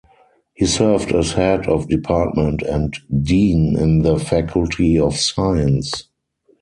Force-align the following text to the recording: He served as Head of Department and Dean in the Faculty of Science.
He 0.55 0.65
served 0.65 1.11
as 1.11 1.33
Head 1.33 1.67
of 1.67 1.87
Department 1.87 2.63
and 2.63 2.97
Dean 3.21 3.77
in 3.77 4.01
the 4.01 4.17
Faculty 4.17 4.97
of 4.99 5.15
Science. 5.15 6.07